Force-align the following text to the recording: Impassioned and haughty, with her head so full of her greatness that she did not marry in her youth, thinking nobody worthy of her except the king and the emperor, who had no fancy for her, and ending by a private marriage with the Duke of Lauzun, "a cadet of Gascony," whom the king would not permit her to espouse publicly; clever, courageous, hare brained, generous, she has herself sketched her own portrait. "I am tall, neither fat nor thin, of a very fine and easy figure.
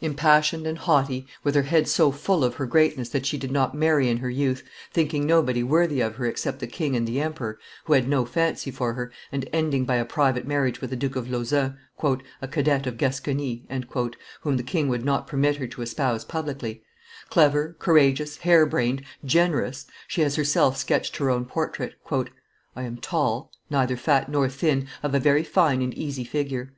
Impassioned 0.00 0.64
and 0.64 0.78
haughty, 0.78 1.26
with 1.42 1.56
her 1.56 1.62
head 1.62 1.88
so 1.88 2.12
full 2.12 2.44
of 2.44 2.54
her 2.54 2.66
greatness 2.66 3.08
that 3.08 3.26
she 3.26 3.36
did 3.36 3.50
not 3.50 3.74
marry 3.74 4.08
in 4.08 4.18
her 4.18 4.30
youth, 4.30 4.62
thinking 4.92 5.26
nobody 5.26 5.64
worthy 5.64 6.00
of 6.00 6.14
her 6.14 6.24
except 6.26 6.60
the 6.60 6.68
king 6.68 6.94
and 6.94 7.04
the 7.04 7.20
emperor, 7.20 7.58
who 7.86 7.94
had 7.94 8.08
no 8.08 8.24
fancy 8.24 8.70
for 8.70 8.92
her, 8.92 9.10
and 9.32 9.48
ending 9.52 9.84
by 9.84 9.96
a 9.96 10.04
private 10.04 10.46
marriage 10.46 10.80
with 10.80 10.90
the 10.90 10.94
Duke 10.94 11.16
of 11.16 11.28
Lauzun, 11.28 11.78
"a 12.40 12.46
cadet 12.48 12.86
of 12.86 12.96
Gascony," 12.96 13.66
whom 14.42 14.56
the 14.56 14.62
king 14.62 14.86
would 14.86 15.04
not 15.04 15.26
permit 15.26 15.56
her 15.56 15.66
to 15.66 15.82
espouse 15.82 16.24
publicly; 16.24 16.84
clever, 17.28 17.74
courageous, 17.80 18.36
hare 18.36 18.64
brained, 18.66 19.02
generous, 19.24 19.86
she 20.06 20.20
has 20.20 20.36
herself 20.36 20.76
sketched 20.76 21.16
her 21.16 21.28
own 21.28 21.44
portrait. 21.44 21.94
"I 22.76 22.84
am 22.84 22.98
tall, 22.98 23.50
neither 23.68 23.96
fat 23.96 24.28
nor 24.28 24.48
thin, 24.48 24.86
of 25.02 25.12
a 25.12 25.18
very 25.18 25.42
fine 25.42 25.82
and 25.82 25.92
easy 25.92 26.22
figure. 26.22 26.70